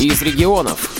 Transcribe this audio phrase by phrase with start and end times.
[0.00, 0.97] из регионов.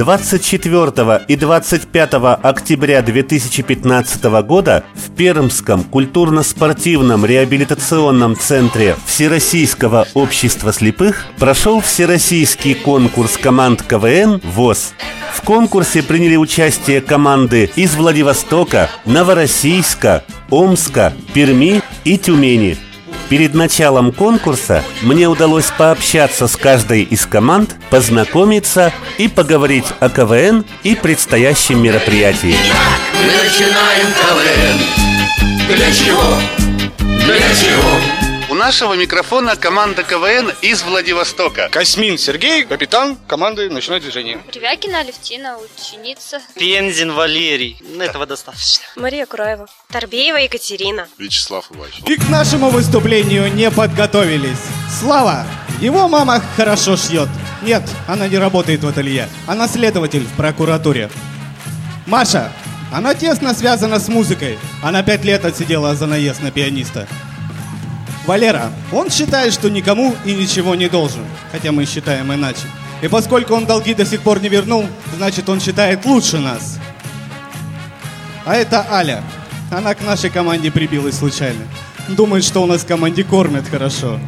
[0.00, 11.82] 24 и 25 октября 2015 года в Пермском культурно-спортивном реабилитационном центре Всероссийского общества слепых прошел
[11.82, 14.94] всероссийский конкурс команд КВН ВОЗ.
[15.34, 22.78] В конкурсе приняли участие команды из Владивостока, Новороссийска, Омска, Перми и Тюмени–
[23.30, 30.64] Перед началом конкурса мне удалось пообщаться с каждой из команд, познакомиться и поговорить о КВН
[30.82, 32.56] и предстоящем мероприятии.
[33.22, 35.76] Начинаем КВН.
[35.76, 36.24] Для чего?
[36.98, 38.39] Для чего?
[38.54, 41.68] Нашего микрофона команда КВН из Владивостока.
[41.70, 44.40] Космин Сергей, капитан команды «Ночное движение».
[44.52, 46.40] Ревякина Алевтина, ученица.
[46.54, 47.80] Пензин Валерий.
[47.80, 48.84] Ну, этого достаточно.
[48.96, 49.66] Мария Кураева.
[49.90, 51.08] Торбеева Екатерина.
[51.18, 52.02] Вячеслав Иванович.
[52.06, 54.58] И к нашему выступлению не подготовились.
[55.00, 55.46] Слава!
[55.80, 57.28] Его мама хорошо шьет.
[57.62, 59.28] Нет, она не работает в ателье.
[59.46, 61.10] Она следователь в прокуратуре.
[62.06, 62.52] Маша,
[62.92, 64.58] она тесно связана с музыкой.
[64.82, 67.06] Она пять лет отсидела за наезд на пианиста.
[68.30, 72.62] Валера, он считает, что никому и ничего не должен, хотя мы считаем иначе.
[73.02, 74.86] И поскольку он долги до сих пор не вернул,
[75.16, 76.78] значит он считает лучше нас.
[78.46, 79.24] А это Аля.
[79.72, 81.64] Она к нашей команде прибилась случайно.
[82.06, 84.20] Думает, что у нас в команде кормят хорошо.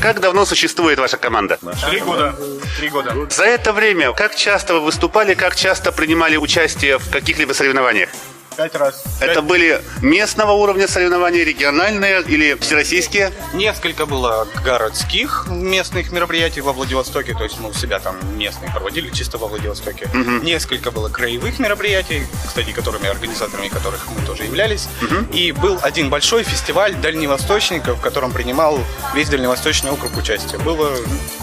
[0.00, 1.58] Как давно существует ваша команда?
[1.90, 2.34] Три года.
[2.78, 3.14] Три года.
[3.28, 8.08] За это время, как часто вы выступали, как часто принимали участие в каких-либо соревнованиях?
[8.56, 9.04] Пять раз.
[9.20, 9.44] Это Пять.
[9.44, 13.32] были местного уровня соревнования, региональные или всероссийские?
[13.52, 19.10] Несколько было городских местных мероприятий во Владивостоке, то есть мы у себя там местные проводили,
[19.10, 20.08] чисто во Владивостоке.
[20.12, 20.42] Мгм.
[20.42, 24.88] Несколько было краевых мероприятий, кстати, которыми организаторами которых мы тоже являлись.
[25.32, 28.78] И был один большой фестиваль дальневосточников, в котором принимал
[29.14, 30.58] весь Дальневосточный округ участие.
[30.60, 30.96] Было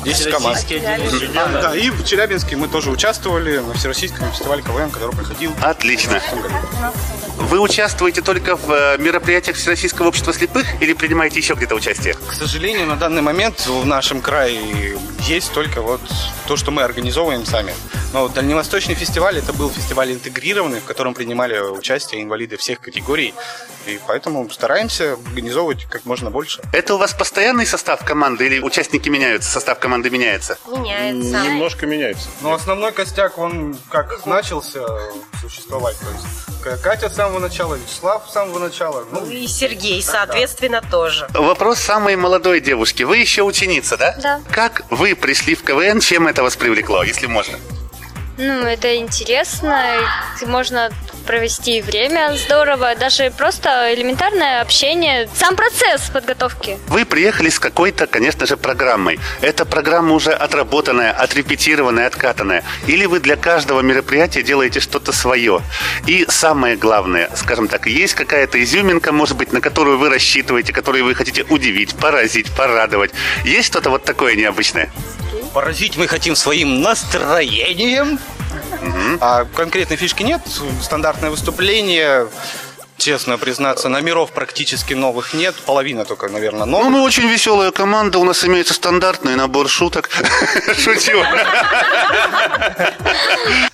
[0.03, 0.65] 10 команд.
[1.33, 6.21] Да, и в Челябинске мы тоже участвовали на Всероссийском фестивале КВН, который проходил Отлично.
[7.37, 12.13] Вы участвуете только в э, мероприятиях Всероссийского общества слепых или принимаете еще где-то участие?
[12.13, 16.01] К сожалению, на данный момент в нашем крае есть только вот
[16.47, 17.73] то, что мы организовываем сами.
[18.13, 23.33] Но Дальневосточный фестиваль это был фестиваль интегрированный, в котором принимали участие инвалиды всех категорий.
[23.85, 26.61] И поэтому стараемся организовывать как можно больше.
[26.71, 30.57] Это у вас постоянный состав команды или участники меняются, состав команды меняется?
[30.67, 31.43] Меняется.
[31.43, 32.29] Немножко меняется.
[32.41, 34.85] Но основной костяк, он как начался
[35.41, 35.97] существовать.
[35.99, 39.05] То есть Катя с самого начала, Вячеслав с самого начала.
[39.11, 41.27] Ну, И Сергей, соответственно, тоже.
[41.33, 43.03] Вопрос самой молодой девушки.
[43.03, 44.15] Вы еще ученица, да?
[44.21, 44.41] Да.
[44.51, 47.57] Как вы пришли в КВН, чем это вас привлекло, если можно?
[48.37, 49.99] Ну, это интересно,
[50.41, 50.89] можно
[51.27, 56.77] провести время здорово, даже просто элементарное общение, сам процесс подготовки.
[56.87, 59.19] Вы приехали с какой-то, конечно же, программой.
[59.41, 62.63] Эта программа уже отработанная, отрепетированная, откатанная.
[62.87, 65.61] Или вы для каждого мероприятия делаете что-то свое.
[66.07, 71.05] И самое главное, скажем так, есть какая-то изюминка, может быть, на которую вы рассчитываете, которую
[71.05, 73.11] вы хотите удивить, поразить, порадовать.
[73.45, 74.91] Есть что-то вот такое необычное?
[75.53, 78.19] Поразить мы хотим своим настроением.
[79.21, 80.41] А конкретной фишки нет.
[80.81, 82.27] Стандартное выступление.
[82.97, 85.55] Честно признаться, номеров практически новых нет.
[85.65, 86.89] Половина только, наверное, Ну, новых.
[86.89, 90.09] мы очень веселая команда, у нас имеется стандартный набор шуток.
[90.77, 91.21] Шучу.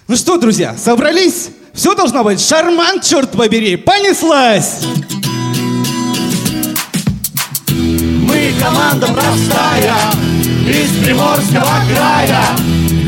[0.08, 1.50] Ну что, друзья, собрались?
[1.74, 4.80] Все должно быть шарман, черт побери, понеслась!
[7.68, 9.96] Мы команда простая,
[10.70, 12.44] из Приморского края.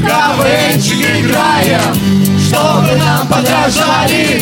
[0.02, 4.42] КВНчик играем, чтобы нам подражали.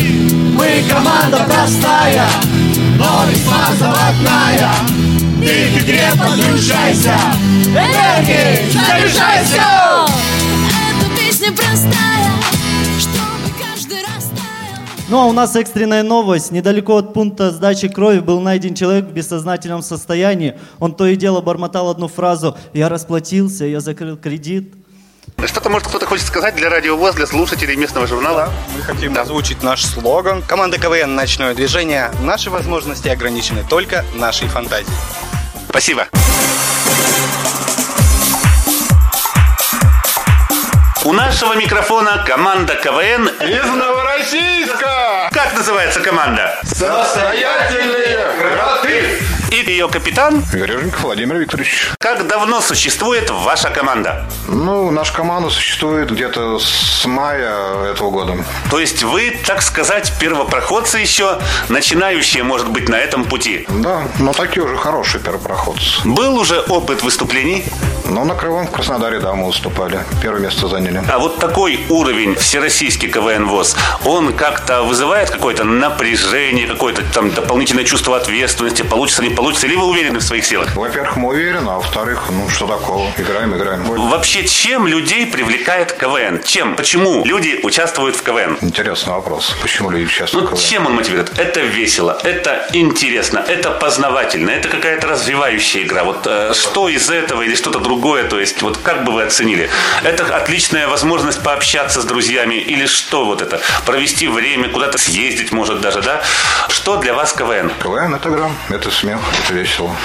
[0.56, 2.26] Мы команда простая,
[2.96, 4.72] но весьма заводная.
[5.40, 7.16] Ты к игре подключайся,
[7.66, 10.06] энергией заряжайся!
[10.68, 12.19] Эта песня простая,
[15.10, 16.52] Ну а у нас экстренная новость.
[16.52, 20.56] Недалеко от пункта сдачи крови был найден человек в бессознательном состоянии.
[20.78, 24.72] Он то и дело бормотал одну фразу «Я расплатился, я закрыл кредит».
[25.44, 28.50] Что-то, может, кто-то хочет сказать для Радио ВОЗ, для слушателей местного журнала?
[28.76, 30.42] Мы хотим озвучить наш слоган.
[30.42, 32.12] Команда КВН «Ночное движение».
[32.22, 34.94] Наши возможности ограничены только нашей фантазией.
[35.68, 36.06] Спасибо.
[41.02, 43.28] У нашего микрофона команда КВН.
[43.40, 45.30] Из Новороссийска!
[45.32, 46.58] Как называется команда?
[46.62, 49.29] Самостоятельные кроты!
[49.50, 50.44] И ее капитан.
[50.52, 51.90] Вережников Владимир Викторович.
[51.98, 54.26] Как давно существует ваша команда?
[54.46, 58.44] Ну, наша команда существует где-то с мая этого года.
[58.70, 63.66] То есть вы, так сказать, первопроходцы еще, начинающие, может быть, на этом пути?
[63.68, 66.00] Да, но такие уже хорошие первопроходцы.
[66.04, 67.64] Был уже опыт выступлений?
[68.04, 70.00] Ну, на Крылом в Краснодаре, да, мы выступали.
[70.20, 71.02] Первое место заняли.
[71.08, 77.84] А вот такой уровень всероссийский КВН ВОЗ, он как-то вызывает какое-то напряжение, какое-то там дополнительное
[77.84, 78.82] чувство ответственности?
[78.82, 79.66] Получится, не получится?
[79.66, 80.74] Или вы уверены в своих силах?
[80.76, 83.10] Во-первых, мы уверены, а во-вторых, ну, что такого?
[83.16, 83.82] Играем, играем.
[83.84, 86.42] Вообще, чем людей привлекает КВН?
[86.44, 86.76] Чем?
[86.76, 88.58] Почему люди участвуют в КВН?
[88.60, 89.54] Интересный вопрос.
[89.62, 90.68] Почему люди участвуют Ну, в КВН?
[90.70, 91.38] чем он мотивирует?
[91.38, 96.04] Это весело, это интересно, это познавательно, это какая-то развивающая игра.
[96.04, 99.68] Вот э, что из этого или что-то другое, то есть вот как бы вы оценили?
[100.04, 103.60] Это отличная возможность пообщаться с друзьями или что вот это?
[103.86, 106.22] Провести время, куда-то съездить, может даже, да?
[106.68, 107.70] Что для вас КВН?
[107.82, 109.96] КВН– это игра, это смех, весело.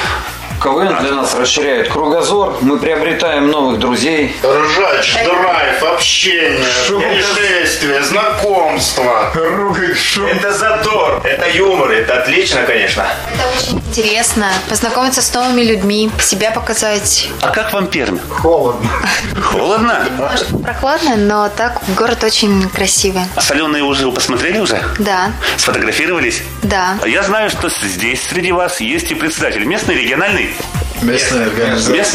[0.66, 4.36] КВН для нас расширяет кругозор, мы приобретаем новых друзей.
[4.44, 6.58] Ржач, драйв, общение,
[6.90, 9.32] путешествие, знакомство.
[10.28, 13.06] Это задор, это юмор, это отлично, конечно.
[13.32, 14.48] Это очень интересно.
[14.68, 17.30] Познакомиться с новыми людьми, себя показать.
[17.42, 18.18] А как вам Пермь?
[18.28, 18.90] Холодно.
[19.40, 20.08] Холодно?
[20.64, 23.22] Прохладно, но так город очень красивый.
[23.36, 24.82] А соленые уже вы посмотрели уже?
[24.98, 26.42] Да, Сфотографировались?
[26.64, 26.98] да.
[27.06, 30.55] Я знаю, что здесь среди вас есть и представитель местный, региональный.
[30.62, 30.85] Bye.
[31.02, 31.44] Местной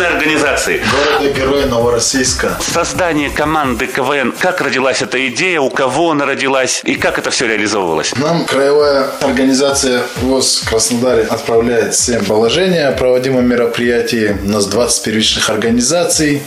[0.08, 0.82] организации.
[0.90, 2.58] Города-герой Новороссийска.
[2.60, 4.32] Создание команды КВН.
[4.38, 8.14] Как родилась эта идея, у кого она родилась и как это все реализовывалось?
[8.16, 14.36] Нам краевая организация ВОЗ Краснодаре отправляет всем положения о проводимом мероприятии.
[14.44, 16.42] У нас 20 первичных организаций.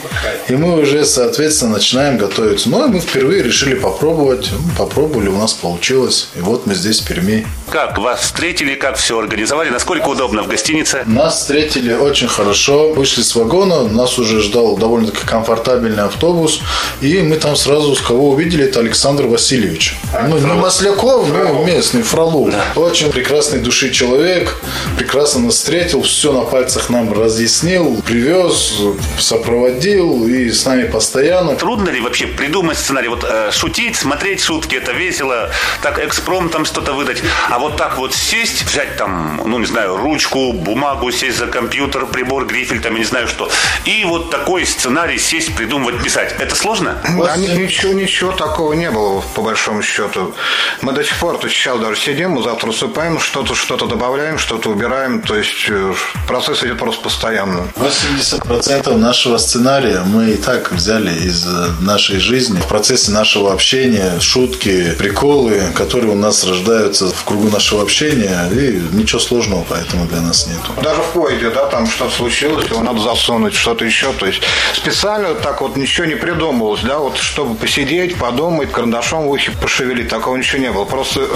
[0.48, 2.68] И мы уже, соответственно, начинаем готовиться.
[2.68, 4.50] Ну, и мы впервые решили попробовать.
[4.52, 6.28] Ну, Попробовали, у нас получилось.
[6.36, 7.46] И вот мы здесь, в Перми.
[7.70, 11.02] Как вас встретили, как все организовали, насколько удобно в гостинице?
[11.06, 12.92] Нас встретили очень хорошо.
[12.92, 16.60] Вышли с вагона, нас уже ждал довольно-таки комфортабельный автобус.
[17.00, 19.96] И мы там сразу с кого увидели, это Александр Васильевич.
[20.28, 22.54] Ну, не Масляков, но местный, Фролов.
[22.76, 24.60] Очень прекрасный души человек.
[24.96, 28.74] Прекрасно нас встретил, все на пальцах нам разъяснил, привез,
[29.18, 31.56] сопроводил и с нами постоянно.
[31.56, 33.08] Трудно ли вообще придумать сценарий?
[33.08, 35.50] Вот э, шутить, смотреть шутки, это весело.
[35.82, 37.22] Так экспромтом что-то выдать.
[37.50, 42.06] А вот так вот сесть, взять там, ну не знаю, ручку, бумагу, сесть за компьютер,
[42.14, 43.50] прибор, грифель, там я не знаю что.
[43.84, 46.32] И вот такой сценарий сесть, придумывать, писать.
[46.38, 46.96] Это сложно?
[47.18, 50.32] Да, ни- ничего, ничего такого не было, по большому счету.
[50.80, 54.38] Мы до сих пор, то есть сейчас даже сидим, мы завтра усыпаем, что-то что добавляем,
[54.38, 55.22] что-то убираем.
[55.22, 55.92] То есть э,
[56.28, 57.66] процесс идет просто постоянно.
[57.74, 62.60] 80% нашего сценария мы и так взяли из э, нашей жизни.
[62.60, 68.48] В процессе нашего общения, шутки, приколы, которые у нас рождаются в кругу нашего общения.
[68.52, 70.72] И ничего сложного поэтому для нас нету.
[70.80, 74.12] Даже в поезде, да, там что-то случилось, его надо засунуть, что-то еще.
[74.12, 74.42] То есть
[74.74, 80.08] специально так вот ничего не придумывалось, да, вот чтобы посидеть, подумать, карандашом в ухе пошевелить,
[80.08, 80.84] такого ничего не было.
[80.84, 81.26] Просто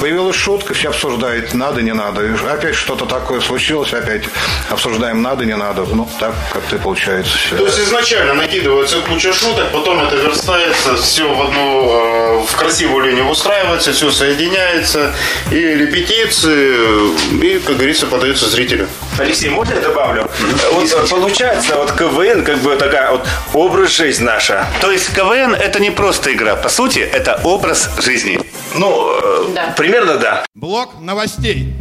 [0.00, 2.24] появилась шутка, все обсуждают, надо, не надо.
[2.24, 4.24] И опять что-то такое случилось, опять
[4.70, 5.84] обсуждаем, надо, не надо.
[5.92, 7.56] Ну, так как-то и получается все.
[7.56, 13.06] То есть изначально накидывается куча шуток, потом это верстается, все в одну, э, в красивую
[13.06, 15.14] линию устраивается, все соединяется,
[15.50, 16.76] и репетиции,
[17.42, 18.88] и, как говорится, подается зрителю.
[19.18, 20.28] Алексей, можно я добавлю?
[20.72, 24.66] Вот получается, вот КВН как бы такая вот образ жизнь наша.
[24.80, 28.40] То есть КВН это не просто игра, по сути, это образ жизни.
[28.74, 29.10] Ну,
[29.54, 30.44] э, примерно да.
[30.54, 31.74] Блок новостей.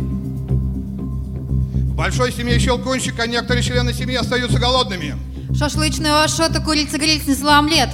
[1.86, 5.16] В большой семье Щелкунчика некоторые члены семьи остаются голодными.
[5.58, 7.90] Шашлычную ашота, курица гриль снесла омлет.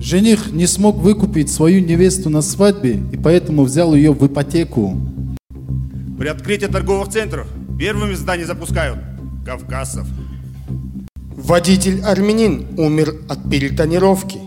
[0.00, 4.98] Жених не смог выкупить свою невесту на свадьбе и поэтому взял ее в ипотеку.
[6.18, 7.46] При открытии торговых центров
[7.78, 8.98] первыми здания запускают
[9.44, 10.06] кавказцев.
[11.36, 14.38] Водитель армянин умер от перетонировки.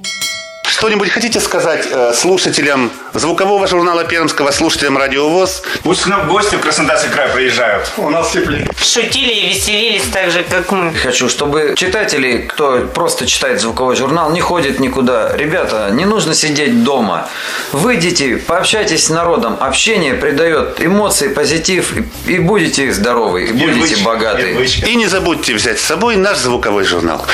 [0.78, 5.64] Что-нибудь хотите сказать э, слушателям звукового журнала Пермского, слушателям Радио ВОЗ?
[5.82, 7.92] Пусть к нам гости в Краснодарский край приезжают.
[7.98, 8.70] У нас теплее.
[8.80, 10.94] Шутили и веселились так же, как мы.
[10.94, 15.36] Хочу, чтобы читатели, кто просто читает звуковой журнал, не ходит никуда.
[15.36, 17.28] Ребята, не нужно сидеть дома.
[17.72, 19.58] Выйдите, пообщайтесь с народом.
[19.60, 21.96] Общение придает эмоции, позитив,
[22.28, 24.56] и, будете здоровы, и будете богаты.
[24.86, 27.26] И не забудьте взять с собой наш звуковой журнал.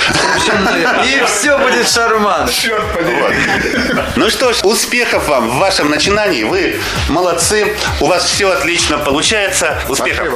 [1.03, 2.47] И все будет шарман.
[4.15, 6.43] Ну что ж, успехов вам в вашем начинании.
[6.43, 7.75] Вы молодцы.
[7.99, 9.81] У вас все отлично получается.
[9.89, 10.27] Успехов.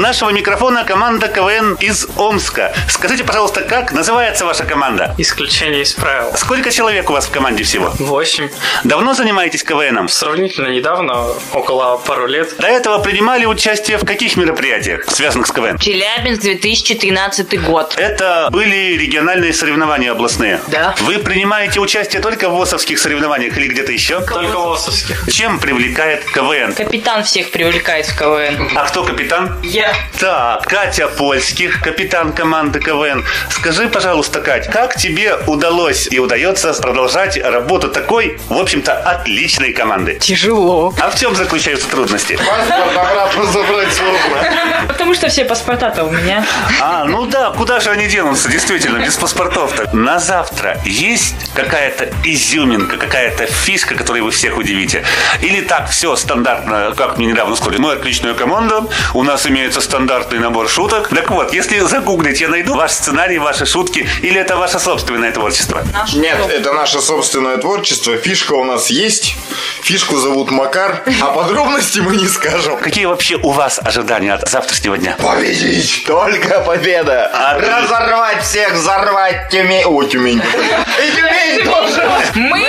[0.00, 2.72] У нашего микрофона команда КВН из Омска.
[2.88, 5.14] Скажите, пожалуйста, как называется ваша команда?
[5.18, 6.32] Исключение из правил.
[6.36, 7.92] Сколько человек у вас в команде всего?
[7.98, 8.48] Восемь.
[8.82, 10.08] Давно занимаетесь КВНом?
[10.08, 12.56] Сравнительно недавно, около пару лет.
[12.58, 15.76] До этого принимали участие в каких мероприятиях, связанных с КВН?
[15.76, 17.94] Челябинск, 2013 год.
[17.98, 20.62] Это были региональные соревнования областные.
[20.68, 20.94] Да.
[21.00, 24.22] Вы принимаете участие только в ВОСовских соревнованиях или где-то еще?
[24.22, 25.30] Только ВОСовских.
[25.30, 26.72] Чем привлекает КВН?
[26.72, 28.70] Капитан всех привлекает в КВН.
[28.74, 29.60] А кто капитан?
[29.62, 29.89] Я.
[30.18, 33.24] Так, Катя Польских, капитан команды КВН.
[33.50, 40.18] Скажи, пожалуйста, Кать, как тебе удалось и удается продолжать работу такой, в общем-то, отличной команды?
[40.20, 40.94] Тяжело.
[41.00, 42.36] А в чем заключаются трудности?
[42.36, 44.86] Паспорт обратно забрать сложно.
[44.88, 46.44] Потому что все паспорта-то у меня.
[46.80, 49.94] А, ну да, куда же они денутся, действительно, без паспортов-то.
[49.96, 55.04] На завтра есть какая-то изюминка, какая-то фишка, которой вы всех удивите?
[55.40, 60.40] Или так, все стандартно, как мне недавно сказали, мы отличная команда, у нас имеется стандартный
[60.40, 61.08] набор шуток.
[61.14, 65.84] Так вот, если загуглить, я найду ваш сценарий, ваши шутки, или это ваше собственное творчество?
[66.12, 68.16] Нет, это наше собственное творчество.
[68.16, 69.36] Фишка у нас есть.
[69.82, 72.78] Фишку зовут Макар, а подробности мы не скажем.
[72.78, 75.16] Какие вообще у вас ожидания от завтрашнего дня?
[75.22, 76.02] Победить!
[76.04, 77.26] Только победа!
[77.26, 77.82] Отлично.
[77.82, 79.84] Разорвать всех, взорвать Тюмень.
[79.84, 80.42] О, Тюмень.
[80.42, 82.10] И Тюмень тоже!
[82.34, 82.60] Мы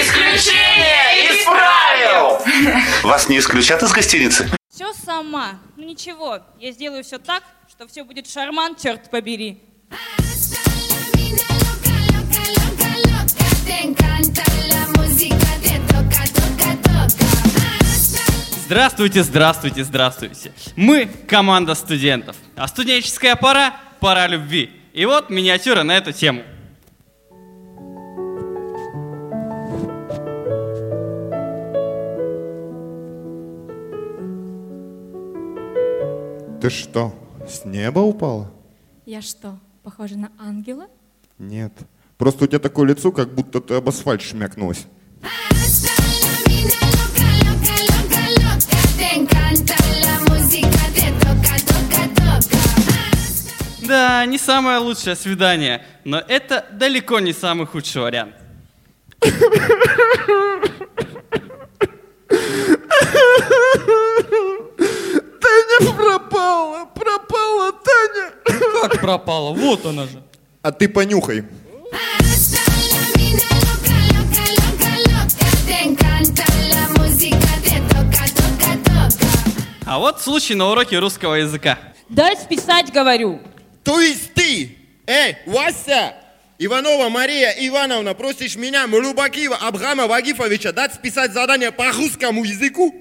[0.00, 2.40] исключение из правил.
[3.04, 4.50] Вас не исключат из гостиницы?
[5.18, 5.58] Сама.
[5.76, 9.60] Ну ничего, я сделаю все так, что все будет шарман, черт побери.
[18.66, 20.52] Здравствуйте, здравствуйте, здравствуйте.
[20.76, 22.36] Мы команда студентов.
[22.54, 24.70] А студенческая пора– пора любви.
[24.92, 26.44] И вот миниатюра на эту тему.
[36.60, 37.14] Ты что,
[37.48, 38.50] с неба упала?
[39.06, 40.88] Я что, похожа на ангела?
[41.38, 41.72] Нет.
[42.16, 44.86] Просто у тебя такое лицо, как будто ты об асфальт шмякнулась.
[53.86, 58.34] Да, не самое лучшее свидание, но это далеко не самый худший вариант.
[69.08, 69.52] пропала?
[69.54, 70.22] Вот она же.
[70.60, 71.44] А ты понюхай.
[79.86, 81.78] А вот случай на уроке русского языка.
[82.10, 83.40] Дай списать, говорю.
[83.82, 86.14] То есть ты, эй, Вася,
[86.58, 92.94] Иванова Мария Ивановна, просишь меня, Мулубакиева Абрама Вагифовича, дать списать задание по русскому языку?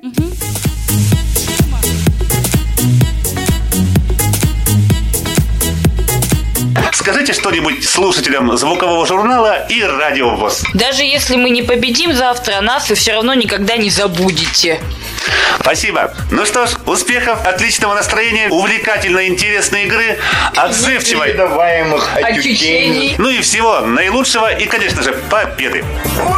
[7.08, 10.66] Скажите что-нибудь слушателям звукового журнала и радио ВОЗ.
[10.74, 14.82] Даже если мы не победим завтра, нас вы все равно никогда не забудете.
[15.58, 16.14] Спасибо.
[16.32, 20.20] Ну что ж, успехов, отличного настроения, увлекательной, интересной игры,
[20.54, 21.30] отзывчивой.
[21.30, 23.16] Передаваемых Ощущений.
[23.18, 25.86] Ну и всего наилучшего и, конечно же, победы.
[26.26, 26.34] У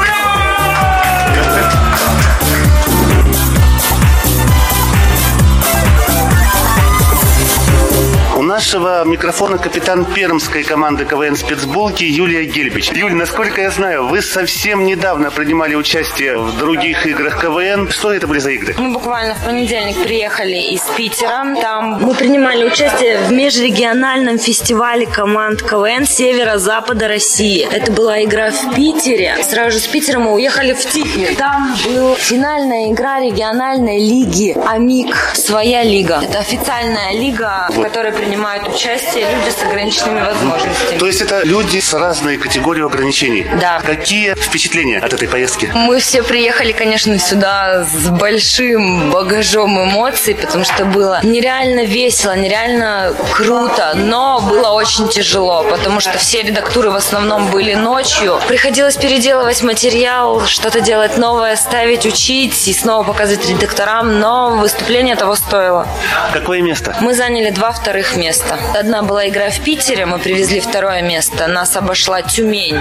[8.50, 12.90] нашего микрофона капитан пермской команды КВН спецболки Юлия Гельбич.
[12.94, 17.92] Юль, насколько я знаю, вы совсем недавно принимали участие в других играх КВН.
[17.92, 18.74] Что это были за игры?
[18.80, 21.46] Мы буквально в понедельник приехали из Питера.
[21.62, 27.68] Там мы принимали участие в межрегиональном фестивале команд КВН Севера-Запада России.
[27.72, 29.36] Это была игра в Питере.
[29.48, 31.36] Сразу же с Питера мы уехали в Тихвин.
[31.36, 36.20] Там была финальная игра региональной лиги АМИК «Своя лига».
[36.24, 40.98] Это официальная лига, в которой принимают участие люди с ограниченными возможностями.
[40.98, 43.46] То есть это люди с разной категорией ограничений.
[43.60, 43.82] Да.
[43.86, 45.70] Какие впечатления от этой поездки?
[45.74, 53.14] Мы все приехали, конечно, сюда с большим багажом эмоций, потому что было нереально весело, нереально
[53.34, 58.40] круто, но было очень тяжело, потому что все редактуры в основном были ночью.
[58.48, 65.36] Приходилось переделывать материал, что-то делать новое, ставить, учить и снова показывать редакторам, но выступление того
[65.36, 65.86] стоило.
[66.32, 66.96] Какое место?
[67.02, 68.29] Мы заняли два вторых места.
[68.30, 68.60] Место.
[68.76, 71.48] Одна была игра в Питере, мы привезли второе место.
[71.48, 72.80] Нас обошла Тюмень.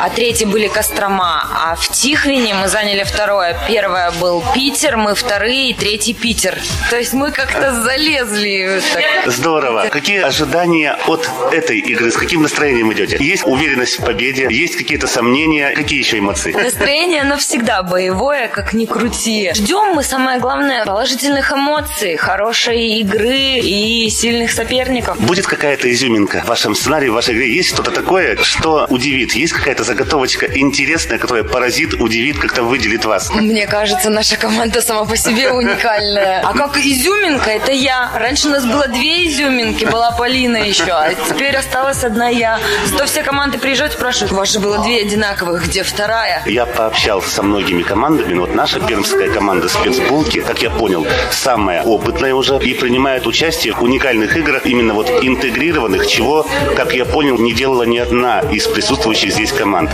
[0.00, 1.46] А третье были Кострома.
[1.54, 3.58] А в Тихвине мы заняли второе.
[3.68, 6.58] Первое был Питер, мы вторые, и третий Питер.
[6.88, 8.80] То есть мы как-то залезли.
[8.94, 9.32] так.
[9.32, 9.88] Здорово.
[9.90, 12.10] Какие ожидания от этой игры?
[12.10, 13.18] С каким настроением идете?
[13.20, 14.48] Есть уверенность в победе?
[14.50, 15.74] Есть какие-то сомнения?
[15.74, 16.52] Какие еще эмоции?
[16.52, 19.52] Настроение навсегда боевое, как ни крути.
[19.54, 24.85] Ждем мы, самое главное, положительных эмоций, хорошей игры и сильных соперников.
[25.18, 27.54] Будет какая-то изюминка в вашем сценарии, в вашей игре?
[27.54, 29.32] Есть что-то такое, что удивит?
[29.32, 33.30] Есть какая-то заготовочка интересная, которая поразит, удивит, как-то выделит вас?
[33.30, 36.40] Мне кажется, наша команда сама по себе уникальная.
[36.40, 38.10] А как изюминка, это я.
[38.14, 42.60] Раньше у нас было две изюминки, была Полина еще, а теперь осталась одна я.
[42.86, 46.42] Зато все команды приезжают и спрашивают, у вас же было две одинаковых, где вторая?
[46.46, 51.82] Я пообщался со многими командами, но вот наша пермская команда спецбулки, как я понял, самая
[51.82, 57.38] опытная уже и принимает участие в уникальных играх, именно вот интегрированных, чего, как я понял,
[57.38, 59.90] не делала ни одна из присутствующих здесь команд.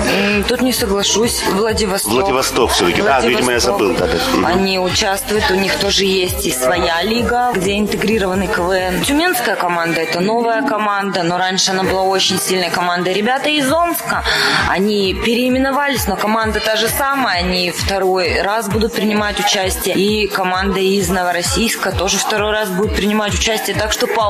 [0.49, 1.43] Тут не соглашусь.
[1.53, 2.13] Владивосток.
[2.13, 3.03] Владивосток все-таки.
[3.03, 3.95] А, видимо, я забыл.
[3.95, 4.49] Да, да.
[4.49, 9.03] Они участвуют, у них тоже есть и своя лига, где интегрированный КВН.
[9.05, 13.13] Тюменская команда– это новая команда, но раньше она была очень сильной командой.
[13.13, 14.25] Ребята из Омска,
[14.69, 19.95] они переименовались, но команда та же самая, они второй раз будут принимать участие.
[19.95, 23.77] И команда из Новороссийска тоже второй раз будет принимать участие.
[23.77, 24.23] Так что по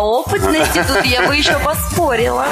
[0.42, 2.48] опытности тут я бы еще поспорила.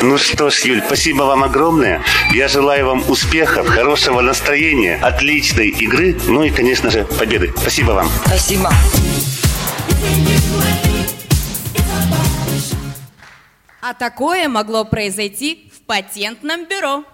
[0.00, 2.02] Ну что ж, Юль, спасибо вам огромное.
[2.32, 7.52] Я желаю вам успехов, хорошего настроения, отличной игры, ну и, конечно же, победы.
[7.56, 8.08] Спасибо вам.
[8.26, 8.70] Спасибо.
[13.80, 17.04] А такое могло произойти в патентном бюро.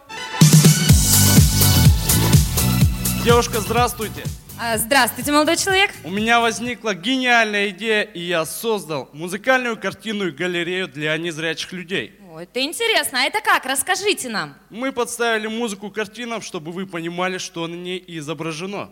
[3.25, 4.23] Девушка, здравствуйте.
[4.61, 5.93] А, здравствуйте, молодой человек.
[6.03, 12.19] У меня возникла гениальная идея, и я создал музыкальную картинную галерею для незрячих людей.
[12.33, 13.21] Ой, это интересно.
[13.21, 13.67] А это как?
[13.67, 14.57] Расскажите нам.
[14.69, 18.91] Мы подставили музыку картинам, чтобы вы понимали, что на ней изображено.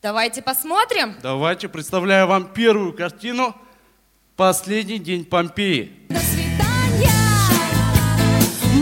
[0.00, 1.16] Давайте посмотрим.
[1.22, 3.54] Давайте представляю вам первую картину
[4.36, 5.92] «Последний день Помпеи».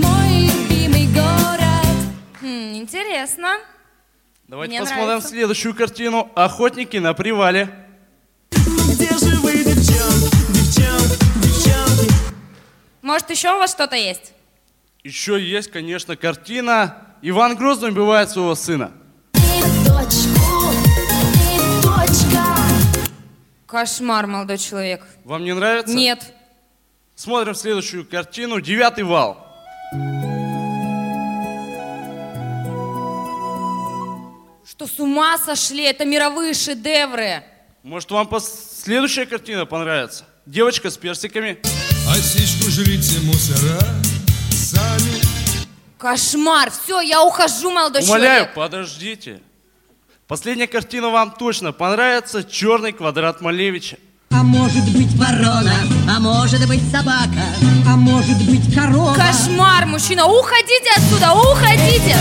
[0.00, 1.84] Мой любимый город.
[2.40, 3.58] Хм, интересно.
[4.46, 5.28] Давайте Мне посмотрим нравится.
[5.30, 7.70] следующую картину «Охотники на привале».
[8.50, 12.12] Где же вы, девчонки, девчонки, девчонки?
[13.00, 14.34] Может, еще у вас что-то есть?
[15.02, 18.92] Еще есть, конечно, картина «Иван Грозный убивает своего сына».
[23.66, 25.02] Кошмар, молодой человек.
[25.24, 25.94] Вам не нравится?
[25.96, 26.34] Нет.
[27.14, 29.38] Смотрим следующую картину «Девятый вал».
[34.76, 35.84] Что с ума сошли?
[35.84, 37.44] Это мировые шедевры.
[37.84, 40.24] Может, вам пос- следующая картина понравится?
[40.46, 41.58] Девочка с персиками.
[42.08, 43.78] А сечку жрите мусора
[44.50, 45.22] сами.
[45.96, 46.72] Кошмар.
[46.72, 48.54] Все, я ухожу, молодой Умоляю, человек.
[48.54, 49.40] подождите.
[50.26, 52.42] Последняя картина вам точно понравится.
[52.42, 53.96] Черный квадрат Малевича.
[54.32, 55.76] А может быть ворона,
[56.10, 57.44] а может быть собака,
[57.86, 59.14] а может быть корова.
[59.14, 60.26] Кошмар, мужчина.
[60.26, 62.16] Уходите отсюда, уходите.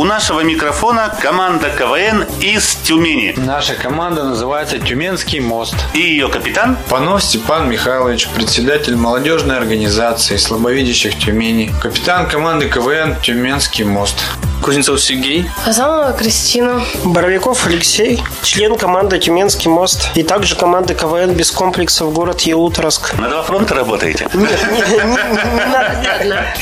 [0.00, 3.34] У нашего микрофона команда КВН из Тюмени.
[3.36, 5.76] Наша команда называется «Тюменский мост».
[5.92, 6.78] И ее капитан?
[6.88, 11.70] Панов Степан Михайлович, председатель молодежной организации слабовидящих Тюмени.
[11.82, 14.24] Капитан команды КВН «Тюменский мост».
[14.62, 15.48] Кузнецов Сергей.
[15.66, 16.82] Азамова Кристина.
[17.04, 18.22] Боровиков Алексей.
[18.42, 20.10] Член команды «Тюменский мост».
[20.14, 23.14] И также команды КВН без комплексов город Елуторовск.
[23.18, 24.28] На два фронта работаете?
[24.34, 24.58] Нет,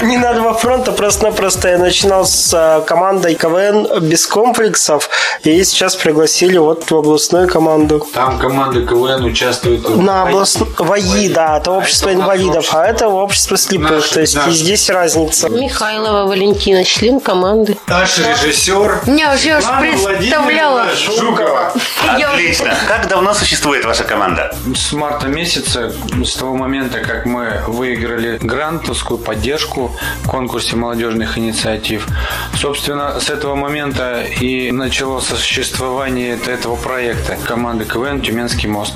[0.02, 5.10] не, надо во фронта, просто-напросто я начинал с а, командой КВН без комплексов,
[5.42, 8.06] и сейчас пригласили вот в областную команду.
[8.14, 13.56] Там команда КВН участвует в На областной ВАИ, да, это общество инвалидов, а это общество
[13.56, 15.48] слепых, то есть здесь разница.
[15.48, 17.76] Михайлова Валентина, член команды.
[17.88, 19.00] Наш режиссер.
[19.06, 20.86] Я уже Лана представляла.
[20.94, 21.72] Жукова.
[22.06, 22.76] Отлично.
[22.86, 24.54] Как давно существует ваша команда?
[24.74, 32.06] С марта месяца, с того момента, как мы выиграли грантовскую поддержку в конкурсе молодежных инициатив,
[32.54, 38.94] собственно, с этого момента и началось существование этого проекта команды КВН «Тюменский мост».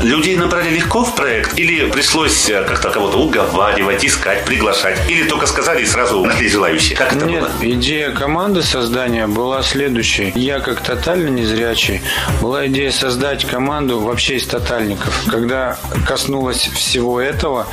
[0.00, 4.96] Людей набрали легко в проект или пришлось э, как-то кого-то уговаривать, искать, приглашать?
[5.08, 6.96] Или только сказали и сразу нашли желающие?
[6.96, 7.50] Как это Нет, было?
[7.62, 8.27] идея команды
[8.62, 10.32] создания была следующей.
[10.34, 12.00] Я, как тотально незрячий,
[12.40, 15.24] была идея идея создать команду вообще из тотальников.
[15.28, 17.66] Когда коснулось всего этого,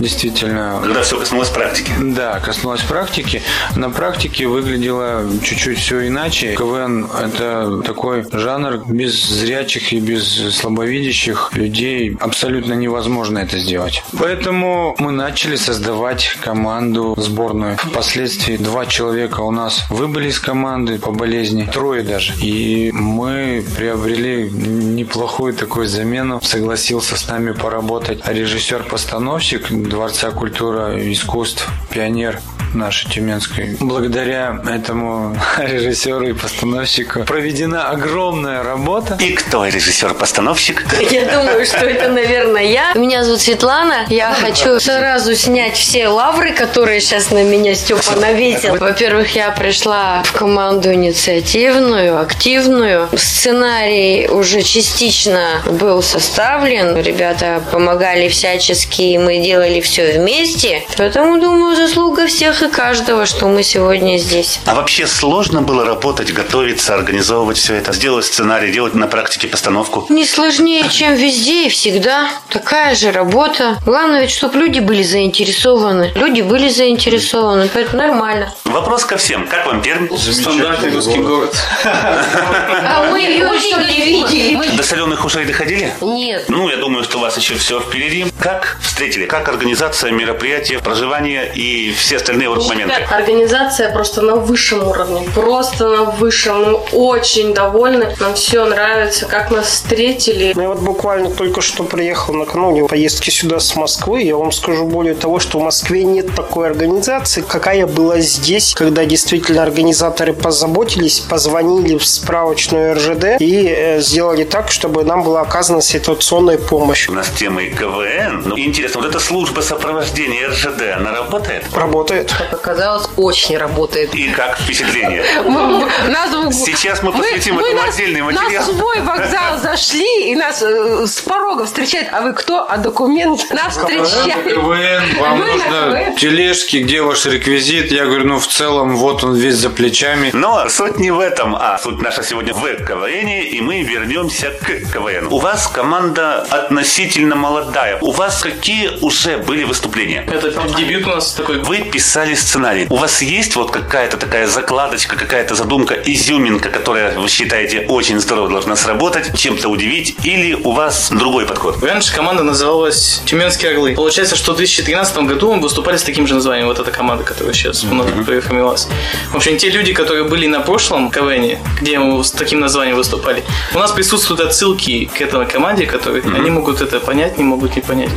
[0.00, 0.80] действительно...
[0.82, 1.92] Когда все коснулось практики.
[2.00, 3.42] Да, коснулось практики.
[3.76, 6.54] На практике выглядело чуть-чуть все иначе.
[6.56, 12.16] КВН– это такой жанр без зрячих и без слабовидящих людей.
[12.20, 14.02] Абсолютно невозможно это сделать.
[14.18, 17.76] Поэтому мы начали создавать команду сборную.
[17.76, 22.32] Впоследствии два человека у нас выбыли из команды по болезни, трое даже.
[22.40, 26.40] И мы приобрели неплохую такую замену.
[26.40, 32.40] Согласился с нами поработать режиссер-постановщик Дворца культуры и искусств, пионер
[32.74, 33.76] нашей Тюменской.
[33.80, 39.16] Благодаря этому режиссеру и постановщику проведена огромная работа.
[39.20, 40.84] И кто режиссер-постановщик?
[41.10, 42.92] Я думаю, что это, наверное, я.
[42.94, 44.06] Меня зовут Светлана.
[44.08, 48.76] Я хочу сразу снять все лавры, которые сейчас на меня Степа навесил.
[48.76, 53.08] Во-первых, я пришла в команду инициативную, активную.
[53.16, 56.96] Сценарий уже частично был составлен.
[56.96, 60.84] Ребята помогали всячески, мы делали все вместе.
[60.96, 64.60] Поэтому, думаю, заслуга всех и каждого, что мы сегодня здесь.
[64.66, 70.06] А вообще сложно было работать, готовиться, организовывать все это, сделать сценарий, делать на практике постановку?
[70.08, 72.28] Не сложнее, чем везде и всегда.
[72.48, 73.78] Такая же работа.
[73.84, 76.12] Главное ведь, чтобы люди были заинтересованы.
[76.14, 78.54] Люди были заинтересованы, поэтому нормально.
[78.64, 79.46] Вопрос ко всем.
[79.46, 80.08] Как вам Пермь?
[80.16, 81.56] Стандартный русский город.
[81.84, 84.76] А мы ее что не видели.
[84.76, 85.92] До соленых ушей доходили?
[86.00, 86.44] Нет.
[86.48, 88.26] Ну, я думаю, что у вас еще все впереди.
[88.38, 89.26] Как встретили?
[89.26, 92.94] Как организация мероприятия, проживание и все остальные вот моменты?
[93.10, 95.28] Организация просто на высшем уровне.
[95.34, 96.62] Просто на высшем.
[96.62, 98.14] Мы очень довольны.
[98.20, 100.52] Нам все нравится, как нас встретили.
[100.54, 104.22] Ну, Я вот буквально только что приехал накануне поездки сюда с Москвы.
[104.22, 109.04] Я вам скажу более того, что в Москве нет такой организации, какая была здесь, когда
[109.04, 115.82] действительно организаторы позаботились, позвонили в справочную РЖД и э, сделали так, чтобы нам была оказана
[115.82, 117.08] ситуационная помощь.
[117.08, 118.42] У нас тема и КВН.
[118.46, 121.64] Ну, интересно, вот эта служба сопровождения РЖД, она работает?
[121.74, 122.34] Работает.
[122.38, 124.14] Как оказалось, очень работает.
[124.14, 125.24] И как впечатление?
[126.08, 126.28] Нас-
[126.64, 128.66] Сейчас мы посвятим мы этому нас- отдельный материал.
[128.66, 132.08] На свой вокзал зашли, и нас э, с порога встречают.
[132.12, 132.66] А вы кто?
[132.68, 133.40] А документ?
[133.50, 134.44] Нас встречают.
[134.44, 137.90] КВН, вам нужно тележки, где ваш реквизит?
[137.92, 140.30] Я говорю, ну в целом вот он весь за плечами.
[140.32, 144.92] Но суть не в этом, а суть наша сегодня в КВН, и мы вернемся к
[144.92, 145.26] КВН.
[145.30, 147.98] У вас команда относительно молодая.
[148.00, 150.24] У вас какие уже были выступления?
[150.26, 151.58] Это дебют у нас такой.
[151.62, 152.86] Вы писали сценарий.
[152.90, 158.48] У вас есть вот какая-то такая закладочка, какая-то задумка, изюминка, которая вы считаете очень здорово
[158.48, 161.82] должна сработать, чем-то удивить, или у вас другой подход?
[161.82, 163.94] Раньше команда называлась Тюменские Орлы.
[163.94, 166.66] Получается, что в 2013 году мы выступали с таким же названием.
[166.66, 168.88] Вот эта команда, которая сейчас у нас переформировалась.
[169.32, 173.44] В общем, те люди, которые были на прошлом КВН, где мы с таким названием выступали,
[173.74, 177.82] у нас присутствуют отсылки к этой команде, которые они могут это понять, не могут не
[177.82, 178.10] понять.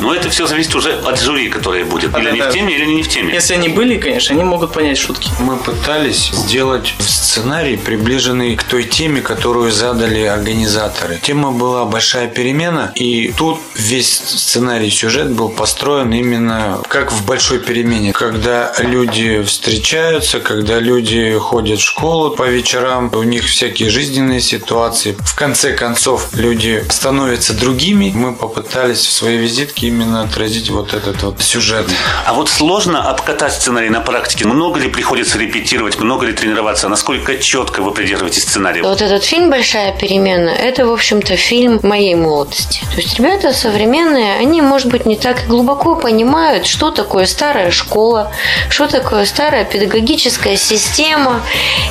[0.00, 2.16] Но это все зависит уже от жюри, которое будет.
[2.16, 3.34] Или они в теме, или не в теме.
[3.42, 5.28] Если они были, конечно, они могут понять шутки.
[5.40, 11.18] Мы пытались сделать сценарий, приближенный к той теме, которую задали организаторы.
[11.20, 17.58] Тема была «Большая перемена», и тут весь сценарий, сюжет был построен именно как в «Большой
[17.58, 24.40] перемене», когда люди встречаются, когда люди ходят в школу по вечерам, у них всякие жизненные
[24.40, 25.16] ситуации.
[25.18, 28.12] В конце концов, люди становятся другими.
[28.14, 31.88] Мы попытались в своей визитке именно отразить вот этот вот сюжет.
[32.24, 34.46] А вот сложно обкатать сценарий на практике.
[34.46, 36.88] Много ли приходится репетировать, много ли тренироваться?
[36.88, 38.82] Насколько четко вы придерживаетесь сценария?
[38.82, 42.82] Вот этот фильм «Большая перемена»– это, в общем-то, фильм моей молодости.
[42.94, 48.30] То есть ребята современные, они, может быть, не так глубоко понимают, что такое старая школа,
[48.68, 51.40] что такое старая педагогическая система.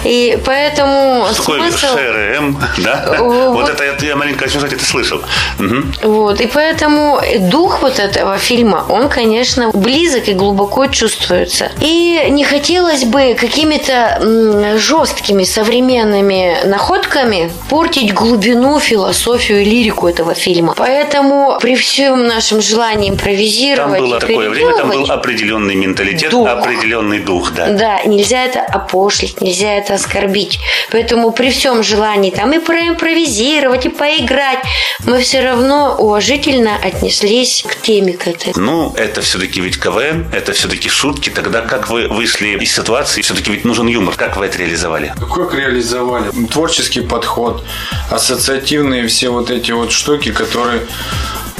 [0.05, 1.87] И поэтому Что такое смысл...
[1.97, 3.15] ШРМ, да?
[3.19, 3.69] Вот вот.
[3.69, 5.21] это я- я маленько сюжете это слышал.
[5.57, 5.93] Мгм.
[6.03, 7.19] Вот, и поэтому
[7.51, 10.85] дух вот этого фильма, он, конечно, близок и глубоко
[11.31, 11.71] чувствуется.
[11.81, 20.73] И не хотелось бы какими-то жесткими современными находками портить глубину, философию и лирику этого фильма.
[20.77, 26.31] Поэтому при всем нашем желании Там импровизировать было и такое время, там был определенный менталитет,
[26.31, 26.47] Дух.
[26.47, 27.69] определенный дух, да.
[27.69, 30.59] да, нельзя это опошлить, нельзя это оскорбить.
[30.91, 34.59] Поэтому при всем желании там и проимпровизировать, и поиграть,
[35.05, 38.53] мы все равно уважительно отнеслись к теме к этой.
[38.55, 40.89] Ну, это все-таки ведь КВН, это все-таки
[41.21, 41.29] шутки.
[41.29, 43.21] Тогда как вы вышли из ситуации?
[43.21, 44.15] Все-таки ведь нужен юмор.
[44.15, 45.13] Как вы это реализовали?
[45.33, 46.31] Как реализовали?
[46.47, 47.63] Творческий подход,
[48.09, 50.81] ассоциативные все вот эти вот штуки, которые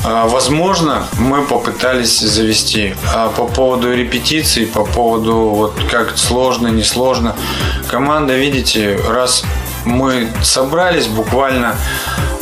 [0.04, 2.96] а, Возможно, мы попытались завести.
[3.14, 7.36] А по поводу репетиций, по поводу вот как сложно, несложно.
[7.88, 9.44] Команда, видите, раз
[9.86, 11.76] мы собрались буквально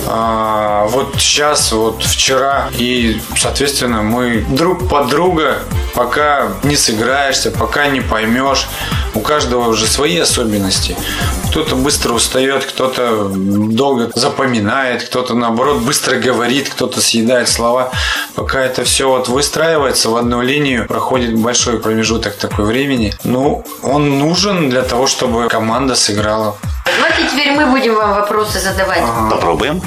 [0.08, 2.70] а, вот сейчас, вот вчера.
[2.78, 5.60] И, соответственно, мы друг под друга,
[5.94, 8.68] пока не сыграешься, пока не поймешь.
[9.16, 10.96] У каждого уже свои особенности.
[11.50, 17.92] Кто-то быстро устает, кто-то долго запоминает, кто-то, наоборот, быстро говорит, кто-то съедает слова.
[18.36, 23.14] Пока это все вот выстраивается в одну линию, проходит большой промежуток такой времени.
[23.24, 26.56] Ну, он нужен для того, чтобы команда сыграла.
[27.00, 29.02] Давайте теперь мы будем вам вопросы задавать.
[29.32, 29.82] Попробуем.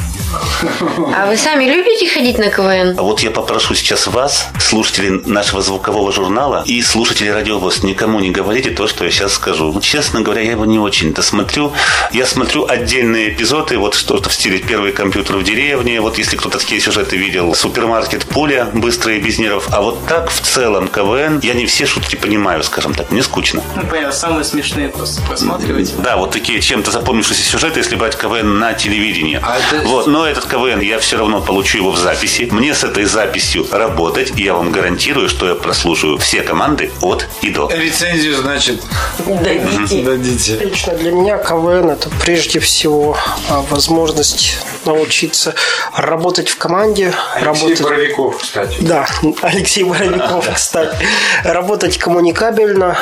[1.14, 2.98] А вы сами любите ходить на КВН?
[2.98, 8.30] А вот я попрошу сейчас вас, слушателей нашего звукового журнала и слушателей радиовоз, никому не
[8.30, 9.78] говорите то, что я сейчас скажу.
[9.80, 11.72] Честно говоря, я его не очень-то смотрю.
[12.12, 16.58] Я смотрю отдельные эпизоды, вот что-то в стиле «Первый компьютер в деревне», вот если кто-то
[16.58, 19.68] такие сюжеты видел, «Супермаркет Пуля», «Быстрые без нервов».
[19.70, 23.62] А вот так в целом КВН, я не все шутки понимаю, скажем так, мне скучно.
[23.76, 25.92] Ну, понятно, самые смешные просто просматривать.
[26.02, 29.40] Да, вот такие чем-то запомнившиеся сюжеты, если брать КВН на телевидении.
[29.42, 32.48] А Вот, но этот КВН, я все равно получу его в записи.
[32.50, 37.26] Мне с этой записью работать, и я вам гарантирую, что я прослушаю все команды от
[37.40, 37.70] и до.
[37.70, 38.82] Рецензию, значит,
[39.26, 40.02] Дадите.
[40.02, 40.58] дадите.
[40.58, 43.16] Лично для меня КВН это прежде всего
[43.48, 45.54] а, возможность научиться
[45.96, 47.82] работать в команде, Алексей работать.
[47.82, 48.76] Боровиков, кстати.
[48.80, 49.06] Да,
[49.42, 50.96] Алексей Боровиков, кстати.
[51.44, 52.98] Работать коммуникабельно,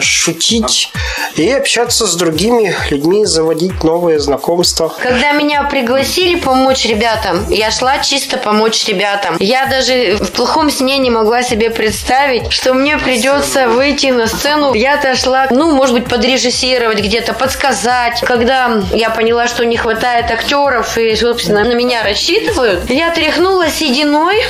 [0.00, 0.92] шутить
[1.36, 4.94] и общаться с другими людьми, заводить новые знакомства.
[5.02, 9.36] Когда меня пригласили помочь ребятам, я шла чисто помочь ребятам.
[9.38, 14.74] Я даже в плохом сне не могла себе представить, что мне придется выйти на сцену.
[14.74, 18.20] Я-то шла, ну, может быть, подрежиссировать где-то, подсказать.
[18.22, 24.42] Когда я поняла, что не хватает актеров и, собственно, на меня рассчитывают, я тряхнула сединой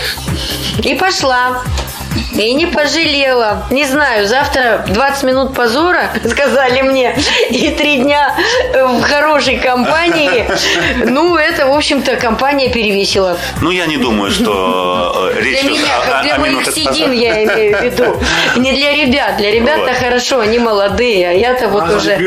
[0.82, 1.62] и пошла.
[2.38, 3.66] И не пожалела.
[3.70, 7.16] Не знаю, завтра 20 минут позора, сказали мне,
[7.50, 8.34] и три дня
[8.72, 10.46] в хорошей компании.
[11.08, 13.36] Ну, это, в общем-то, компания перевесила.
[13.60, 16.96] Ну, я не думаю, что э, речь Для меня, как для моих назад.
[16.96, 18.20] я имею в виду.
[18.56, 19.36] Не для ребят.
[19.38, 22.18] Для ребят-то хорошо, они молодые, а я-то вот уже...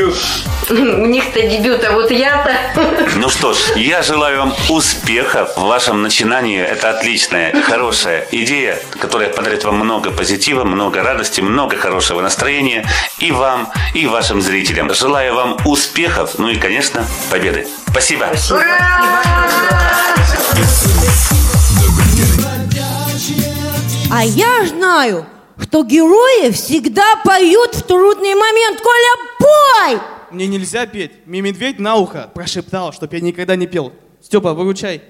[1.02, 2.50] У них-то дебют, а вот я-то...
[3.16, 6.60] Ну что ж, я желаю вам успехов в вашем начинании.
[6.60, 12.86] Это отличная, хорошая идея, которая подарит вам много позитива, много радости, много хорошего настроения
[13.18, 14.92] и вам, и вашим зрителям.
[14.94, 17.66] Желаю вам успехов, ну и, конечно, победы.
[17.90, 18.28] Спасибо.
[24.10, 25.26] А я знаю,
[25.60, 28.80] что герои всегда поют в трудный момент.
[28.80, 30.11] Коля, пой!
[30.32, 31.12] Мне нельзя петь.
[31.26, 33.92] Мне медведь на ухо прошептал, чтоб я никогда не пел.
[34.22, 35.02] Степа, выручай.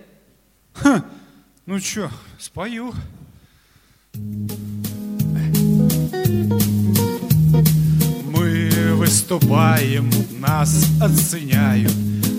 [1.64, 2.92] Ну чё, спою.
[8.24, 11.92] Мы выступаем, нас оценяют,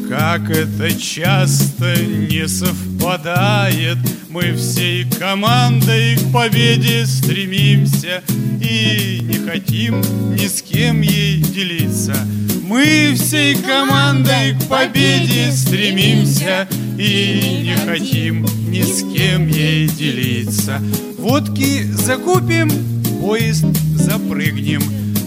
[0.10, 3.98] как это часто не совпадает.
[4.30, 8.22] Мы всей командой к победе стремимся
[8.62, 10.02] и не хотим
[10.36, 12.16] ни с кем ей делиться.
[12.74, 20.82] Мы всей командой к победе стремимся и не хотим ни с кем ей делиться.
[21.20, 22.72] Водки закупим,
[23.22, 24.82] поезд запрыгнем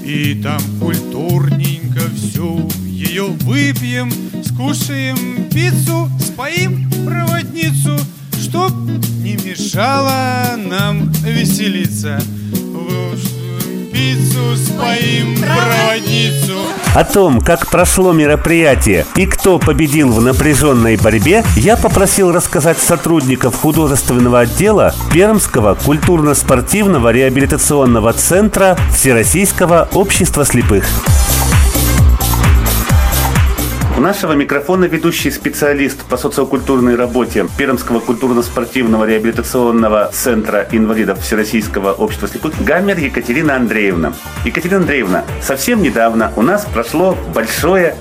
[0.05, 4.11] и там культурненько всю ее выпьем,
[4.45, 7.97] скушаем пиццу, споим проводницу,
[8.43, 8.73] чтоб
[9.23, 12.21] не мешало нам веселиться.
[14.07, 16.61] Пиццу споим проводницу.
[16.95, 23.57] О том, как прошло мероприятие и кто победил в напряженной борьбе, я попросил рассказать сотрудников
[23.57, 30.85] художественного отдела Пермского культурно-спортивного реабилитационного центра Всероссийского общества слепых.
[33.97, 42.29] У нашего микрофона ведущий специалист по социокультурной работе Пермского культурно-спортивного реабилитационного центра инвалидов Всероссийского общества
[42.29, 44.13] слепых Гаммер Екатерина Андреевна.
[44.45, 47.97] Екатерина Андреевна, совсем недавно у нас прошло большое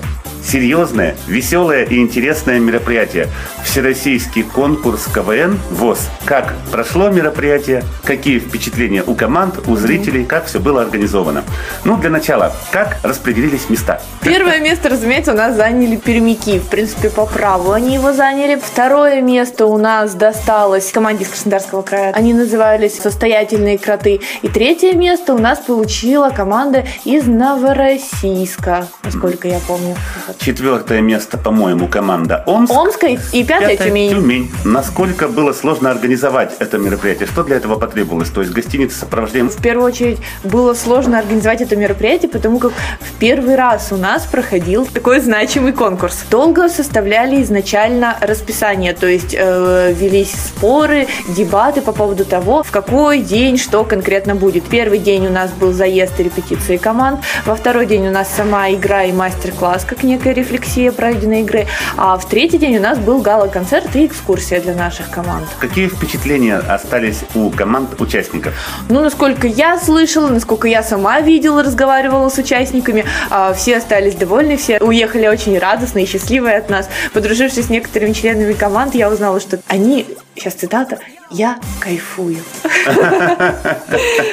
[0.46, 3.28] серьезное, веселое и интересное мероприятие.
[3.64, 6.08] Всероссийский конкурс КВН ВОЗ.
[6.24, 11.44] Как прошло мероприятие, какие впечатления у команд, у зрителей, как все было организовано.
[11.84, 14.00] Ну, для начала, как распределились места?
[14.22, 16.58] Первое место, разумеется, у нас заняли пермяки.
[16.58, 18.60] В принципе, по праву они его заняли.
[18.62, 22.12] Второе место у нас досталось команде из Краснодарского края.
[22.14, 24.20] Они назывались «Состоятельные кроты».
[24.42, 29.96] И третье место у нас получила команда из Новороссийска, насколько я помню.
[30.38, 32.72] Четвертое место, по-моему, команда Омск.
[32.72, 34.10] Омская и пятая Тюмень.
[34.10, 34.50] Тюмень.
[34.64, 37.26] Насколько было сложно организовать это мероприятие?
[37.26, 38.30] Что для этого потребовалось?
[38.30, 39.50] То есть гостиница с сопровождением?
[39.50, 44.24] В первую очередь было сложно организовать это мероприятие, потому как в первый раз у нас
[44.24, 46.24] проходил такой значимый конкурс.
[46.30, 53.20] Долго составляли изначально расписание, то есть э, велись споры, дебаты по поводу того, в какой
[53.20, 54.64] день что конкретно будет.
[54.64, 58.70] Первый день у нас был заезд и репетиции команд, во второй день у нас сама
[58.70, 63.20] игра и мастер-класс, как некая рефлексия пройденной игры, а в третий день у нас был
[63.20, 65.46] гала-концерт и экскурсия для наших команд.
[65.58, 68.54] Какие впечатления остались у команд участников?
[68.88, 74.56] Ну, насколько я слышала, насколько я сама видела, разговаривала с участниками, а, все остались довольны,
[74.56, 76.88] все уехали очень радостные и счастливые от нас.
[77.12, 80.98] Подружившись с некоторыми членами команд, я узнала, что они, сейчас цитата,
[81.30, 82.38] я кайфую.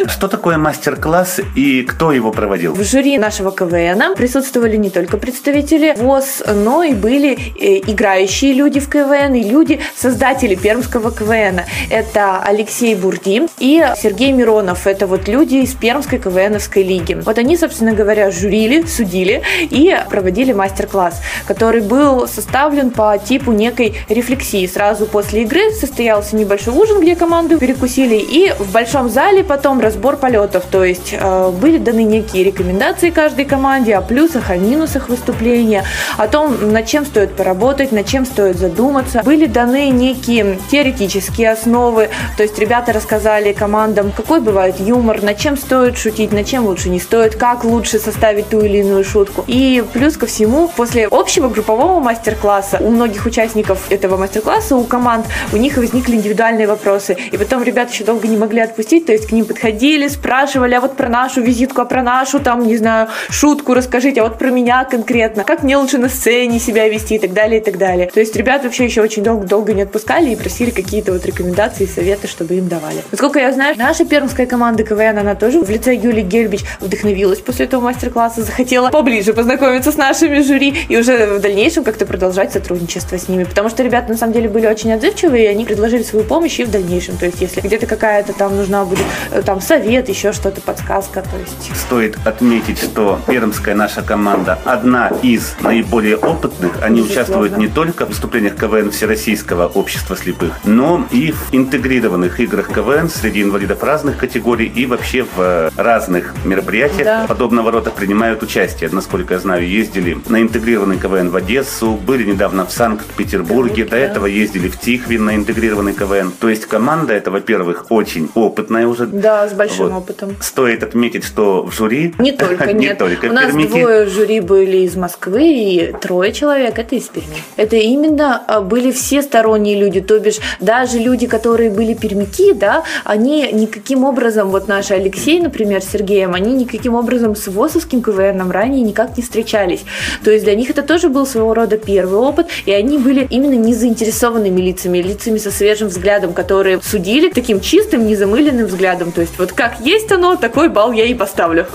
[0.08, 2.73] Что такое мастер-класс и кто его проводил?
[2.73, 8.79] В жюри нашего КВН присутствовали не только представители ВОЗ, но и были э, играющие люди
[8.79, 11.62] в КВН и люди, создатели пермского КВН.
[11.89, 14.86] Это Алексей Бурди и Сергей Миронов.
[14.86, 17.15] Это вот люди из Пермской КВНовской лиги.
[17.15, 23.95] Вот они, собственно говоря, жюрили, судили и проводили мастер-класс, который был составлен по типу некой
[24.10, 24.67] рефлексии.
[24.67, 30.17] Сразу после игры состоялся небольшой ужин, где команды перекусили, и в большом зале потом разбор
[30.17, 35.86] полетов, то есть э, были даны некие рекомендации каждой команде о плюсах, о минусах выступления,
[36.17, 39.22] о том, над чем стоит поработать, над чем стоит задуматься.
[39.24, 45.56] Были даны некие теоретические основы, то есть ребята рассказали командам, какой бывает юмор, над чем
[45.56, 49.46] стоит шутить, над чем лучше не стоит, как лучше составить ту или иную шутку.
[49.48, 55.26] И плюс ко всему, после общего группового мастер-класса у многих участников этого мастер-класса, у команд,
[55.54, 57.17] у них возникли индивидуальные вопросы.
[57.31, 60.81] И потом ребята еще долго не могли отпустить, то есть к ним подходили, спрашивали, а
[60.81, 64.49] вот про нашу визитку, а про нашу, там, не знаю, шутку расскажите, а вот про
[64.49, 68.09] меня конкретно, как мне лучше на сцене себя вести и так далее, и так далее.
[68.13, 71.88] То есть ребята вообще еще очень долго-долго не отпускали и просили какие-то вот рекомендации и
[71.88, 73.03] советы, чтобы им давали.
[73.12, 77.65] Насколько я знаю, наша пермская команда КВН, она тоже в лице Юлии Гельбич вдохновилась после
[77.65, 83.17] этого мастер-класса, захотела поближе познакомиться с нашими жюри и уже в дальнейшем как-то продолжать сотрудничество
[83.17, 86.25] с ними, потому что ребята на самом деле были очень отзывчивые, и они предложили свою
[86.25, 87.17] помощь и в дальнейшем.
[87.17, 91.38] То есть если где-то какая-то там нужна будет э, там совет, еще что-то, подсказка, то
[91.38, 96.71] есть Стоит отметить, что пермская наша команда одна из наиболее опытных.
[96.82, 97.04] Они Безусловно.
[97.21, 103.10] участвуют не только в выступлениях КВН Всероссийского общества слепых, но и в интегрированных играх КВН
[103.10, 107.26] среди инвалидов разных категорий и вообще в разных мероприятиях Да.
[107.28, 108.89] подобного рода принимают участие.
[108.91, 114.26] Насколько я знаю, ездили на интегрированный КВН в Одессу, были недавно в Санкт-Петербурге, до этого
[114.26, 116.32] ездили в Тихвин на интегрированный КВН.
[116.39, 119.05] То есть команда это, во-первых, очень опытная уже.
[119.07, 120.03] да, с большим Вот.
[120.03, 120.35] опытом.
[120.41, 122.97] Стоит отметить, что в жюри Не только, не нет.
[122.97, 123.69] только У нас пермики.
[123.69, 127.35] двое жюри были из Москвы и трое человек это из Перми.
[127.57, 132.83] Это именно а, были все сторонние люди, то бишь даже люди, которые были пермяки, да,
[133.03, 138.51] они никаким образом, вот наш Алексей, например, с Сергеем, они никаким образом с ВОСовским КВНом
[138.51, 139.83] ранее никак не встречались.
[140.23, 143.53] То есть для них это тоже был своего рода первый опыт, и они были именно
[143.55, 149.13] не заинтересованными лицами, лицами со свежим взглядом, которые судили таким чистым, незамыленным взглядом.
[149.13, 151.65] То есть вот как есть оно, такой балл я и поставлю.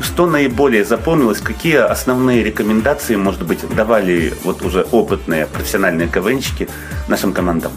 [0.00, 1.38] Что наиболее запомнилось?
[1.38, 6.68] Какие основные рекомендации, может быть, давали вот уже опытные профессиональные КВНщики
[7.08, 7.70] нашим командам?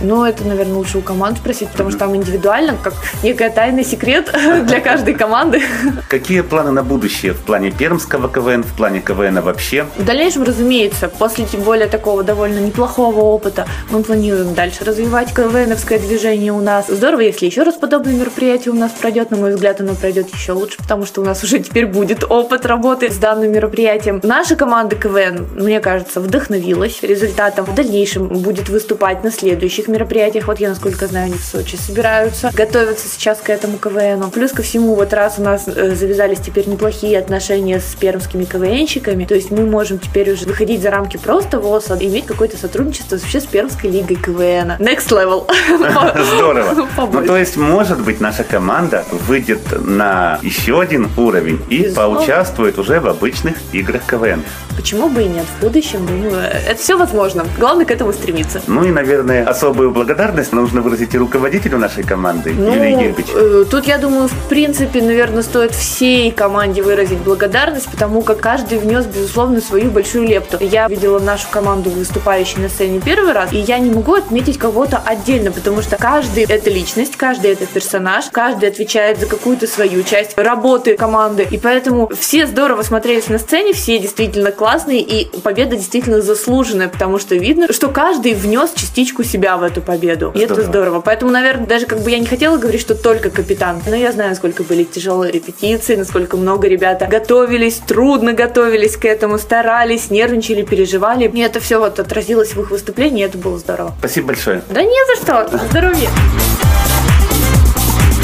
[0.00, 4.30] Ну, это, наверное, лучше у команд спросить, потому что там индивидуально, как некая тайный секрет
[4.66, 5.62] для каждой команды.
[6.08, 9.86] Какие планы на будущее в плане пермского КВН, в плане КВН вообще?
[9.96, 15.98] В дальнейшем, разумеется, после тем более такого довольно неплохого опыта, мы планируем дальше развивать КВНовское
[15.98, 16.86] движение у нас.
[16.88, 19.30] Здорово, если еще раз подобное мероприятие у нас пройдет.
[19.30, 22.66] На мой взгляд, оно пройдет еще лучше, потому что у нас уже теперь будет опыт
[22.66, 24.20] работы с данным мероприятием.
[24.22, 27.64] Наша команда КВН, мне кажется, вдохновилась результатом.
[27.64, 30.46] В дальнейшем будет выступать на следующих мероприятиях.
[30.46, 34.30] Вот я, насколько знаю, они в Сочи собираются, готовятся сейчас к этому КВНу.
[34.30, 39.24] Плюс ко всему, вот раз у нас э, завязались теперь неплохие отношения с пермскими КВНщиками,
[39.24, 43.16] то есть мы можем теперь уже выходить за рамки просто ВОЗ, а иметь какое-то сотрудничество
[43.16, 44.72] вообще с Пермской лигой КВН.
[44.78, 45.46] Next level.
[46.36, 46.86] Здорово.
[47.12, 53.00] Ну, то есть, может быть, наша команда выйдет на еще один уровень и поучаствует уже
[53.00, 54.42] в обычных играх КВН.
[54.76, 55.46] Почему бы и нет?
[55.58, 57.44] В будущем, думаю, это все возможно.
[57.58, 58.60] Главное к этому стремиться.
[58.66, 63.26] Ну и, наверное, особо особую благодарность нужно выразить и руководителю нашей команды, Ну, Юлии Гербич.
[63.34, 68.78] э, тут, я думаю, в принципе, наверное, стоит всей команде выразить благодарность, потому как каждый
[68.78, 70.58] внес, безусловно, свою большую лепту.
[70.60, 75.02] Я видела нашу команду, выступающей на сцене первый раз, и я не могу отметить кого-то
[75.04, 80.38] отдельно, потому что каждый— это личность, каждый— это персонаж, каждый отвечает за какую-то свою часть
[80.38, 86.20] работы команды, и поэтому все здорово смотрелись на сцене, все действительно классные, и победа действительно
[86.20, 90.32] заслуженная, потому что видно, что каждый внес частичку себя в эту победу.
[90.34, 90.70] И это Здорово.
[90.70, 91.00] здорово.
[91.00, 93.82] Поэтому, наверное, даже как бы я не хотела говорить, что только капитан.
[93.86, 99.38] Но я знаю, насколько были тяжелые репетиции, насколько много ребята готовились, трудно готовились к этому,
[99.38, 101.28] старались, нервничали, переживали.
[101.28, 103.94] И это все вот отразилось в их выступлении, и это было здорово.
[103.98, 104.62] Спасибо большое.
[104.70, 105.58] Да не за что.
[105.70, 106.08] Здоровья.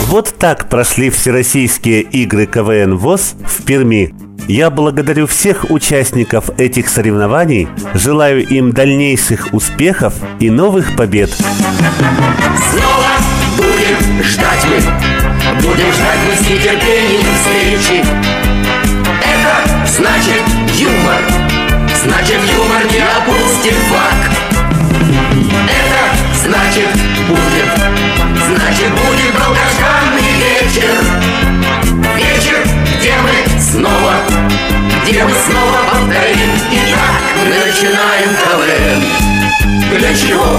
[0.06, 4.29] Вот так прошли всероссийские игры КВН ВОЗ в Перми.
[4.50, 11.30] Я благодарю всех участников этих соревнований, желаю им дальнейших успехов и новых побед.
[11.30, 13.12] Снова
[13.56, 14.80] будем ждать мы.
[15.62, 18.04] Будем ждать мы с нетерпением встречи.
[19.22, 20.42] Это значит
[20.80, 21.22] юмор.
[22.02, 24.32] Значит юмор не опустит факт.
[25.68, 26.02] Это
[26.42, 26.90] значит
[27.28, 27.70] будет.
[28.48, 31.49] Значит будет долгожданный вечер
[33.22, 34.14] мы снова
[35.04, 36.50] Где мы снова повторим.
[36.72, 39.00] Итак, мы начинаем КВН.
[39.98, 40.50] Для чего?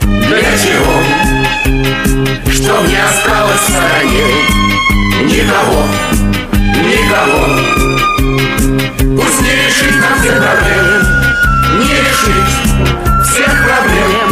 [0.00, 0.96] Для чего?
[2.52, 4.26] Что мне осталось в стороне?
[5.24, 5.80] Никого,
[6.84, 7.42] никого.
[9.16, 10.96] Пусть не решить нам все проблемы.
[11.78, 12.52] Не решить
[13.28, 14.28] всех проблем.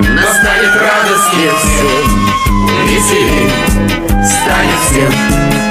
[0.00, 2.30] Но станет радостнее всем
[2.86, 3.50] Веселей
[4.24, 5.69] станет всем